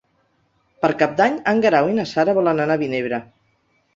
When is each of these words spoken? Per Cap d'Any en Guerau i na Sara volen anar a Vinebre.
Per 0.85 0.89
Cap 1.01 1.11
d'Any 1.19 1.35
en 1.51 1.61
Guerau 1.67 1.91
i 1.91 1.95
na 1.99 2.07
Sara 2.13 2.35
volen 2.39 2.65
anar 2.65 2.79
a 2.79 2.83
Vinebre. 2.87 3.21